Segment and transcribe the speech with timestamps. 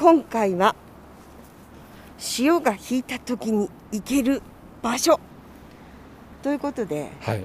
[0.00, 0.74] 今回は
[2.16, 4.40] 潮が引いた時に行ける
[4.80, 5.20] 場所。
[6.42, 7.10] ということで。
[7.20, 7.44] はい、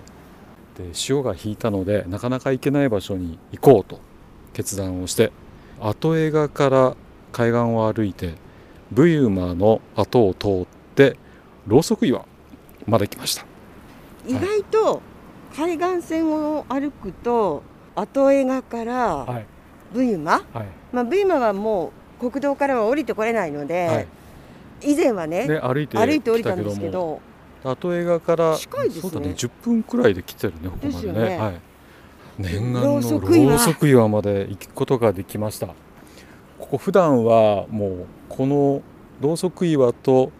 [0.77, 3.99] で潮が引いたのでなかなか行けない場所に行こうと
[4.53, 5.33] 決断をして
[5.81, 6.95] 後江賀から
[7.33, 8.35] 海岸を歩いて
[8.89, 10.65] ブユマの後を通っ
[10.95, 11.17] て
[11.67, 12.25] ろうそく岩
[12.87, 13.45] まで来ました。
[14.25, 15.01] 意外と
[15.57, 17.63] 海岸線を歩くと
[17.95, 19.45] 後江賀からはい。
[19.93, 20.67] ブユマ、はい。
[20.93, 24.07] まあ、ブユマはもう国道からは降りてこれないので、はい。
[24.81, 27.21] 以前はねで歩いて歩いて降りたん来ですけど
[27.63, 29.01] 後江賀から近いですね。
[29.01, 31.37] そうだね10分くらいで来てるねここまでねね。
[31.37, 31.61] はい、
[32.37, 35.67] 念願ろのろうそく岩まで行くことができました。
[35.67, 35.73] こ
[36.71, 38.81] こ普段はもうこの
[39.21, 40.31] ろうそく岩と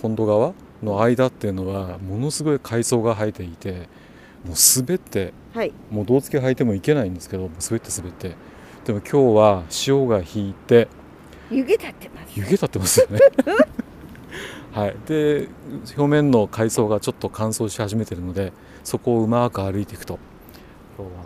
[0.00, 3.88] 本土川の間っていうのはものすごい海藻が生えていて
[4.44, 5.72] もう滑ってはい。
[5.90, 8.36] もう胴付け履いてもいけないんですけどもう滑って滑って。
[8.84, 10.88] でも今日は潮が引いて
[11.50, 12.38] 湯気立ってます。
[12.38, 13.18] 湯気立ってますよね。
[14.72, 14.96] はい。
[15.06, 15.48] で
[15.96, 18.52] 表面の海藻がちょっと乾燥し始めてるので
[18.84, 20.18] そこをうまく歩いていくと。
[20.96, 21.20] 今日は、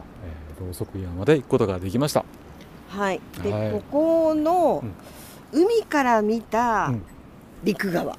[0.59, 2.25] えー、ろうそく岩まで行くことができました。
[2.89, 3.21] はい。
[3.43, 3.73] で、はい。
[3.73, 4.85] ここの
[5.53, 7.03] 海から見たうん。
[7.63, 8.19] 陸側、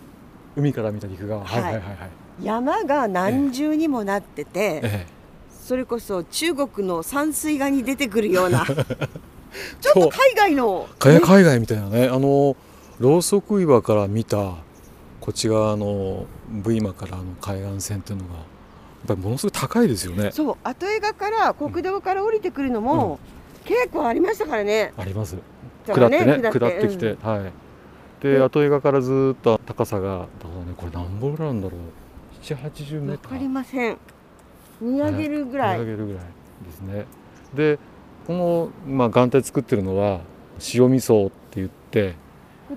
[0.56, 1.46] 海から見た陸側。
[1.46, 2.10] はいははいいはいはい、
[2.42, 5.08] 山が何重にもなってて、え。
[5.66, 8.64] それこそ中国の山水画に出てくるような
[9.82, 10.88] ちょっと海外の。
[11.06, 12.08] え海海外みたいなね。
[12.08, 12.56] あの
[13.00, 14.38] ろうそく岩から見た
[15.20, 18.44] こっち側の V マからの海岸線っていうのがやっ
[19.08, 20.32] ぱりものすごい高いですよね。
[20.32, 20.58] そう。
[20.64, 23.20] 後江賀から国道から降りてくるのも、
[23.66, 24.94] 結構ありましたからね。
[24.98, 25.36] あります。
[25.86, 26.88] 下ってね下下って。
[26.88, 27.28] きて、うん。
[27.28, 27.52] はい。
[28.22, 30.74] で後江賀からずーっと高さがだからね。
[30.76, 31.82] これ何本ぐらいなんだろう
[32.44, 33.98] ？780メーターわかりません。
[34.82, 36.24] 見上げるぐらい、見上げるぐらい
[36.66, 37.06] ですね。
[37.54, 37.80] で
[38.28, 40.22] この、まあ、岩体作ってるのは
[40.74, 42.16] 塩味噌って言って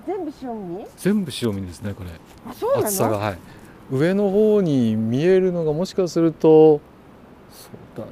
[0.06, 0.86] 全部塩味？
[0.96, 2.10] 全部塩味ですねこれ。
[2.48, 2.86] あそうなの？
[2.86, 3.38] 厚さがはい。
[3.90, 6.80] 上の方に見えるのがもしかすると
[7.50, 8.10] そうだね。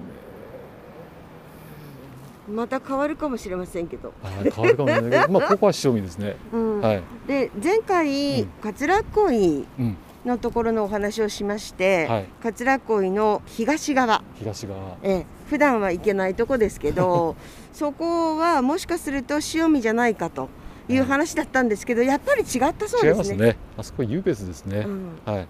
[2.48, 6.36] また変わるかもしれませんけど、変わるかもしれないけどまあ ここは塩味ですね。
[6.52, 6.80] うん。
[6.80, 8.48] はい、で前回、うん。
[8.62, 9.96] 桂恋うん
[10.26, 14.22] のところのお話をしまして、はい、桂恋の東側。
[14.34, 14.96] 東側。
[15.02, 15.26] ええ。
[15.48, 17.36] 普段は行けないとこですけど
[17.72, 20.48] そこはもしかすると塩見じゃないかと
[20.88, 23.16] いう話だったんですけどやっぱり違ったそうですね。
[23.16, 23.56] ますね。
[23.78, 25.18] あそこ湧別ですね、うん。
[25.24, 25.46] はい、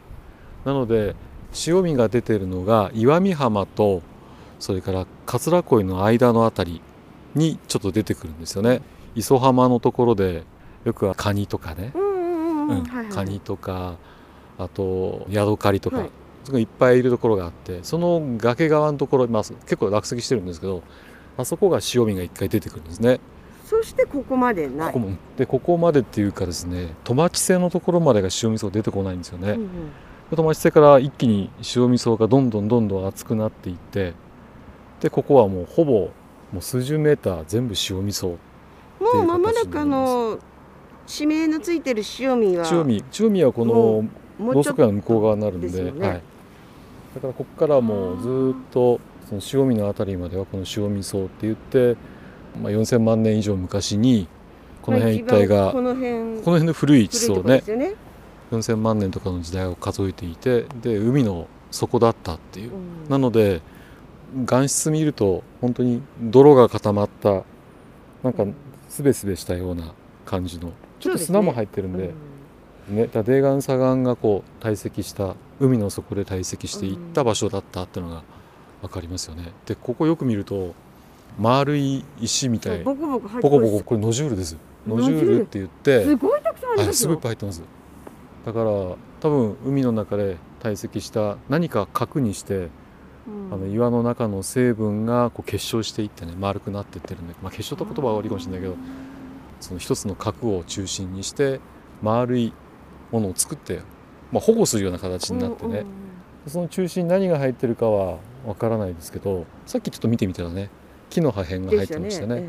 [0.64, 1.16] なので
[1.52, 4.02] 潮見が出てるのが岩見浜と
[4.58, 6.82] それから桂恋の間のあたり
[7.34, 8.82] にちょっと出てくるんですよね。
[9.14, 10.44] 磯浜のところで
[10.84, 12.78] よくカニとかね、うんうんうんうん。
[12.78, 12.84] うん。
[12.84, 13.12] はいはい。
[13.12, 13.96] カニとか
[14.58, 16.10] あとヤドカリとか、はい
[16.54, 20.84] いっぱいいるところがあってその崖側のところ、まあ、結構落石してるんですけど
[21.36, 23.18] あそこが潮見が一回出てくるんですね。
[23.64, 24.92] そしてここまでない。
[24.92, 29.52] ここもでここまでっていうかですねトマチ瀬のところまでが塩味噌出てこないんですよね。
[29.52, 29.68] うんうん
[30.34, 34.12] トマチ瀬から一気に塩味噌がどんどんどんどん厚くなっていって
[35.00, 36.10] でここはもうほぼ
[36.52, 38.36] もう数十メーター全部塩味噌
[38.98, 40.40] もう間もなくあの
[41.06, 44.04] 地名のついてる塩見は塩味塩味はこの
[44.38, 45.84] ろうそく屋の向こう側になるんでね。
[45.84, 46.22] はい、
[47.14, 51.96] だからここからもうずーっとその塩味のあたりまではこの塩味噌って言って、
[52.60, 54.28] まあ、4,000万年以上昔に
[54.82, 57.62] この辺一帯が、この辺この辺の古い地層ね。
[57.66, 57.94] ね。
[58.52, 62.70] 4,000万年とかの時代を数えていてで海の底だったっていう。
[62.72, 62.76] う
[63.08, 63.10] ん。
[63.10, 63.60] なので
[64.48, 67.42] 岩質見ると本当に泥が固まった
[68.22, 68.44] なんか
[68.88, 69.92] すべすべしたような
[70.24, 72.12] 感じのちょっと砂も入ってるんで
[72.88, 78.22] ねだ泥岩砂岩がこう堆積した海の底で堆積していった場所だったっていうのが
[78.82, 79.52] 分かりますよね。
[79.66, 80.74] でここよく見ると
[81.38, 82.82] 丸い石みたい。
[82.82, 84.56] ボコボコボコボコこれノジュールです。
[84.86, 86.04] ノジュールって言って。
[86.04, 87.62] すごいたくさんありはい、すごいいっぱい入ってます。
[88.44, 92.68] だから多分海の中で堆積した何か核にして、
[93.26, 93.52] うん。
[93.52, 98.76] あの岩の中の成分がこう結晶していってね丸くなってってるんで、まあ、結晶って言葉は悪いかもしれないけど
[99.60, 101.60] その一つの核を中心にして
[102.02, 102.52] 丸い
[103.12, 103.80] ものを作って、
[104.32, 105.84] まあ、保護するような形になってね、
[106.46, 110.70] その中心に何が入ってるかはわからないですけどさっきちょっと見てみたらね
[111.10, 112.42] 木の破片が入ってましたね。
[112.42, 112.48] え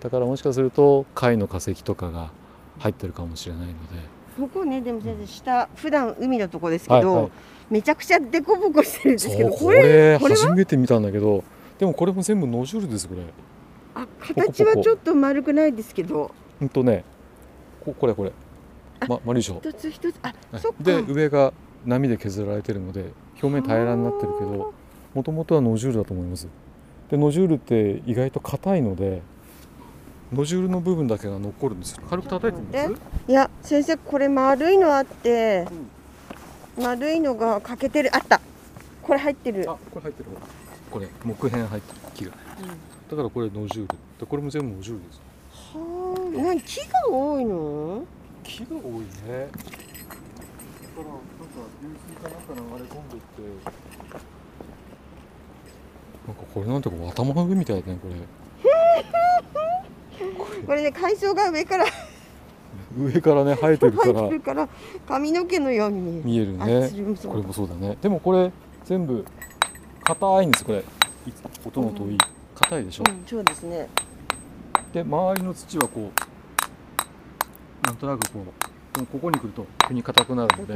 [0.00, 2.32] だからもしかすると貝の化石とかが
[2.80, 3.78] 入ってるかもしれないので。
[3.94, 7.30] えここねでも全然下普段海のとこですけど、はいはい。
[7.70, 11.44] めちゃくちゃデコボコしてるんですけどここれ初めて見たんだけど
[11.78, 13.22] でもこれも全部ノジュールですこれ。
[13.94, 16.34] あ形はちょっと丸くないですけど。
[16.58, 17.04] ほんとね。
[17.84, 18.30] ここれこれ。
[18.30, 18.32] あ
[19.08, 20.60] ま丸いでしょ一つ一つあはい。
[20.60, 20.82] そっか。
[20.82, 21.52] で上が
[21.84, 23.12] 波で削られてるので
[23.42, 24.72] 表面平らになってるけど
[25.14, 26.46] もともとはノジュールだと思います。
[27.10, 29.20] でノジュールって意外と硬いので
[30.32, 32.02] ノジュールの部分だけが残るんですよ。
[32.08, 33.02] 軽く叩いてみます？
[33.28, 35.66] いや先生これ丸いのあって、
[36.78, 38.16] 丸いのが欠けてる。
[38.16, 38.40] あった。
[39.02, 39.68] これ入ってる。
[39.68, 40.30] あこれ入ってる
[40.90, 42.30] これ木片入ってる木が。
[42.30, 43.98] だからこれノジュール。
[44.20, 45.20] でこれも全部ノジュールです。
[45.74, 48.04] はあ何木が多いの？
[48.42, 49.48] 木が多いね。
[49.56, 51.48] だからなんか
[51.82, 53.42] 流水かなんか流れ込んでいって。
[56.26, 58.14] なんかこれなんてこう頭の上みたいだねこれ。
[60.66, 61.84] これね海藻が上から
[62.96, 64.22] 上からね生えてるから。
[64.22, 64.68] てるから
[65.08, 66.52] 髪の毛のように見える。
[66.52, 66.90] 見えるあね
[67.26, 67.96] これもそうだね。
[68.00, 68.52] でもこれ
[68.84, 69.24] 全部
[70.04, 70.78] 硬いんですこれ。
[70.78, 70.82] い
[71.64, 72.18] 音の遠い。
[72.54, 73.88] 硬いでしょ、うん、そうですね。
[74.92, 76.21] で周りの土はこう
[77.84, 80.74] なんとなくこうここに来ると急に硬くなるので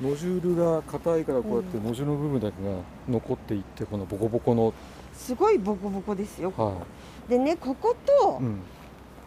[0.00, 1.84] ノジュールが硬いからこうやってうん。
[1.84, 2.76] ノジュールの部分だけが
[3.08, 4.72] 残っていってこのボコボコの。
[5.12, 6.52] すごいボコボコですよ。
[6.56, 6.82] は
[7.28, 8.60] でねこことい、うん、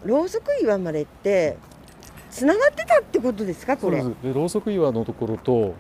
[0.04, 1.58] ろうそく岩までって
[2.30, 3.78] つながってたってことですか？
[3.78, 4.04] これ。
[4.04, 5.76] でろうそく岩のところと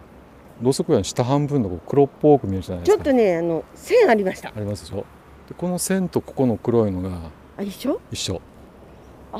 [0.62, 3.04] ろうそく岩の下半分のこう黒っぽく見えるじゃないですか。
[3.04, 4.50] ちょっとねあの線ありました。
[4.50, 5.06] ありますでしょ？
[5.50, 8.00] でこの線とここの黒いのがあ一緒？
[8.12, 8.42] 一緒。
[9.34, 9.38] あ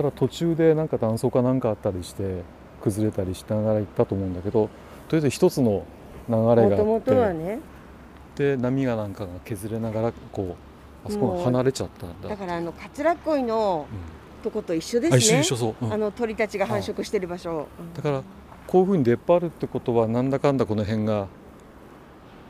[0.00, 2.42] ただ途中でなんか断層かなんかあったりして
[2.80, 4.70] 崩れたりしながら行ったと思うんだけど
[5.08, 5.84] とりあえず一つの
[6.26, 7.58] 流あれがあってね
[8.34, 10.56] で波がなんかが削れながらこ
[11.04, 12.30] うあそこが離れちゃったんだ。
[12.30, 14.42] だからあの桂恋のうん。
[14.42, 15.40] とこと一緒ですね。
[15.40, 15.92] 一緒そう、うん。
[15.92, 17.68] あの鳥たちが繁殖してる場所。
[17.94, 18.22] だから
[18.66, 21.26] こういうふうに出っ張るってことはなんだかんだこの辺が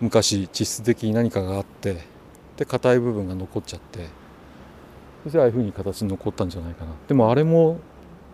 [0.00, 1.96] 昔地質的に何かがあって
[2.56, 4.19] で硬い部分が残っちゃって
[5.24, 6.92] そしてああいうふうに形に残ったんじゃないかな。
[7.08, 7.78] でもあれも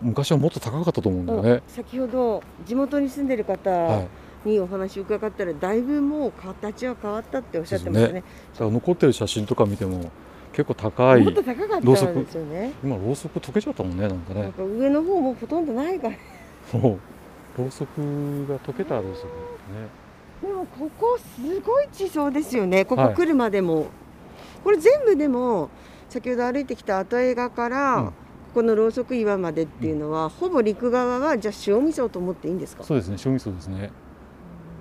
[0.01, 4.05] 昔はもっと高かったと思うんだよね、先ほど地元に住んでる方は
[4.45, 8.23] い、にお話伺ったらだいぶもう形は変わったっておっしゃってましたね。
[8.53, 10.11] だから残ってる写真とか見ても
[10.53, 12.13] 結構高いもっと高かったんろうそく。
[12.13, 14.51] ですよね今ろうそく溶けちゃったもんねなんかね。
[14.57, 16.79] 上の方もほとんどないから。
[16.79, 16.97] もう。
[17.57, 17.97] ろうそく
[18.47, 19.29] が溶けたろうそくね。
[20.43, 22.85] でもここすごい地層ですよね。
[22.85, 23.15] ここはい。
[23.15, 23.87] 来るまでも、
[24.63, 25.71] これ全部でも
[26.09, 28.05] 先ほど歩いてきた後映画から、うん。
[28.07, 28.13] こ
[28.55, 32.83] このろうそく岩までっていうのは、ほぼ陸側はじゃあ塩味噌と思っていいんですか？
[32.83, 33.91] そうですね塩味噌ですね。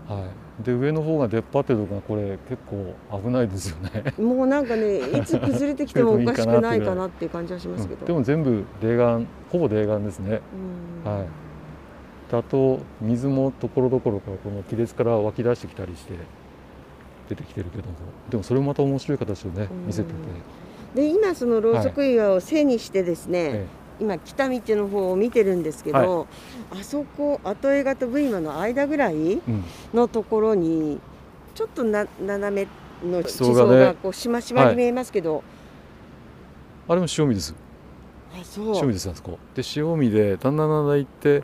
[0.08, 0.20] は
[0.61, 0.64] い。
[0.64, 4.14] で上の方が出っ張ってるとこがこれ結構危ないですよね。
[4.19, 9.20] もうなんかねいつ崩れてきても おかしくないかなっていう感じはしますけど、うんでも全部泥岩
[9.52, 10.40] ほぼ泥岩ですね。
[11.05, 11.12] うん。
[11.12, 11.26] はい。
[12.31, 16.14] であと水もところどころからこの亀裂から湧き出してきたりして
[17.29, 17.94] 出てきてるけども。
[18.31, 19.87] でもそれもまた面白い形をねうん。
[19.88, 20.14] 見せてて、
[20.94, 23.67] で今そのろうそく岩を背にしてですね、え
[24.00, 26.27] 今北道の方を見てるんですけど、
[26.71, 29.41] あそこ後江画と V マの間ぐらい
[29.94, 31.00] のところに
[31.55, 32.69] ちょっとな斜
[33.03, 35.43] めの地層がこうしましまに見えますけど、
[36.89, 37.55] あれも塩味です。
[38.32, 39.39] あそ塩味うですあそこ。
[39.55, 41.43] で塩味でだんだんだんだん行って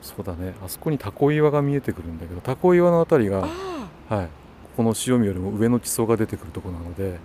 [0.00, 0.54] そうだね。
[0.64, 3.70] あそこにタコ岩が見えてくるんだけどタコ岩のあたりがあ
[4.14, 4.28] はい、
[4.76, 7.18] この塩味よりも上の地層が出てくるところなので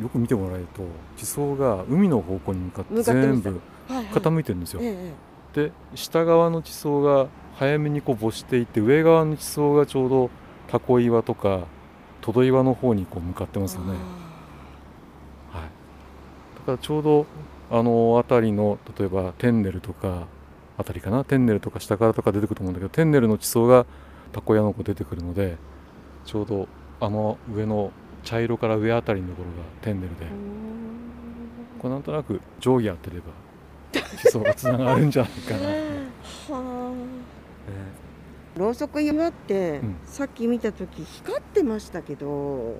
[0.00, 0.82] よく見てもらえると
[1.16, 4.80] 地層が海の方向に向かって全部傾いてるんですよ。
[4.82, 5.12] え
[5.52, 7.26] で下側の地層が
[7.56, 10.30] 早めにこう没していって上側の地層がちょうど
[10.68, 11.66] タコ岩とか
[12.20, 13.94] トド岩の方にこう向かってえますよね。
[15.52, 17.26] はい、だからちょうど
[17.70, 20.26] あの辺りの例えばテンネルとか
[20.78, 21.24] あたりかな？
[21.24, 23.86] テンネルとか下からとか出てくると思うんだけどテンネルの地層が
[24.32, 25.56] タコヤの子出てくるので
[26.24, 26.68] ちょうど
[27.00, 27.90] あの上の
[28.22, 30.26] 茶色から上あたりのところがテンネルで。
[31.80, 33.32] これなんとなく定規当てれば
[34.18, 36.92] 地層がつながるんじゃないかな、は
[38.56, 39.96] あろうそく岩って、うん。
[40.04, 42.78] さっき見た時光ってましたけど。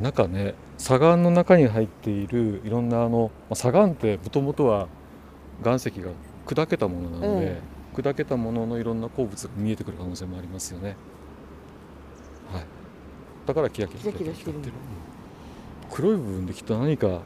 [0.00, 4.88] 中ね砂岩の中に入っているいろんなあのまあ砂岩ってもともとは
[5.64, 6.10] 岩石が
[6.44, 7.62] 砕けたものなので、え
[7.94, 10.96] 砕けたもののいろんな鉱物が見えてくる可能性もありますよね。
[13.46, 14.54] だからキラキラキラキラてる
[15.90, 17.22] 黒い部分できっと何か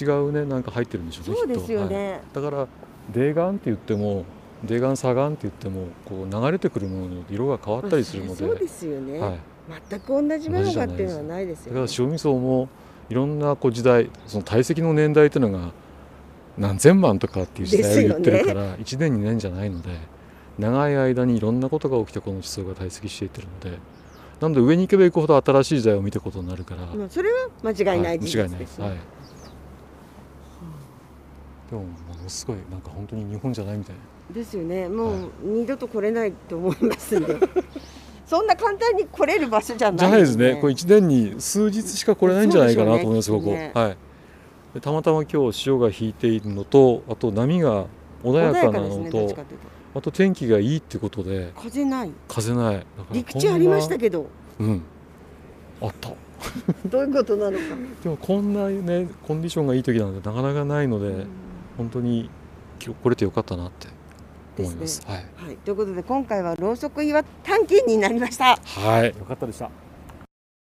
[0.00, 1.36] 違うねなんか入ってるんでしょうね。
[1.36, 2.68] そうですよきっとはい、だから
[3.12, 4.24] 泥岩って言っても
[4.64, 9.38] 泥岩砂岩って言ってもこう流れてくるものによって色が変わったりするので、そうですよね、はい。
[9.90, 12.68] 全く同じものかっていうのはないですよねだから塩味噌も
[13.08, 15.72] いろんなこう時代その堆積の年代っていうのが
[16.58, 19.90] 何千万とかっていう時代を言ってるから、1年2年じゃないので
[20.58, 23.78] 長い間にいろんなことが起きてこの地層が堆積していってるので
[24.42, 28.58] なので上に行けば行くほど新しい時代を見ていくことになるから、まあ、それは間違いない事は間違いない。
[28.58, 28.96] 実ですね、はい、
[31.70, 31.88] でもも
[32.24, 33.94] のすごいなんか本当に日本じゃないみたい。
[33.94, 34.88] なですよね。
[34.88, 35.30] もうはい。
[35.44, 37.36] 二度と来れないと思いますんで。
[38.26, 40.58] そんな簡単に来れる場所じゃないじゃないですね。
[40.60, 43.44] これ1年に数日しか来れないんじゃないかなと思います、ここ。
[43.44, 43.72] そうでしょうね。
[43.74, 43.96] はい。
[44.74, 47.86] でたまたま今日潮が引いているのとあと波が
[48.24, 51.52] 穏やかなですねのとどっちかというとあと天気がいいってことで。
[51.56, 52.10] 風ない。
[52.28, 52.86] 風ない。
[53.12, 54.22] 陸地ありましたけど。
[54.58, 54.82] どうん。
[55.80, 56.12] あった。
[56.88, 57.64] どういうことなのか、
[58.02, 61.26] でもこんなねコンディションがいい時なんてなかなかないので、うん。
[61.78, 62.30] 本当に
[62.84, 63.88] 今日来れてよかったなって
[64.58, 65.02] 思います。
[65.06, 68.56] はい、はい、ということで今回はろうそく岩探検になりました。
[68.56, 69.70] はい、よかったでした